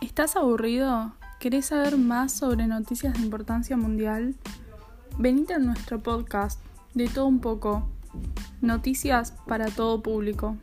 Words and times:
¿Estás 0.00 0.36
aburrido? 0.36 1.12
¿Querés 1.38 1.66
saber 1.66 1.96
más 1.96 2.32
sobre 2.32 2.66
noticias 2.66 3.14
de 3.14 3.20
importancia 3.20 3.76
mundial? 3.76 4.34
Venite 5.18 5.54
a 5.54 5.58
nuestro 5.58 6.00
podcast, 6.00 6.60
de 6.94 7.08
todo 7.08 7.26
un 7.26 7.40
poco. 7.40 7.88
Noticias 8.60 9.34
para 9.46 9.66
todo 9.66 10.02
público. 10.02 10.56